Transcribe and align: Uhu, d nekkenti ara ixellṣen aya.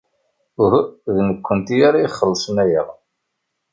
Uhu, 0.63 0.79
d 1.15 1.17
nekkenti 1.27 1.75
ara 1.87 2.05
ixellṣen 2.07 2.57
aya. 2.63 2.83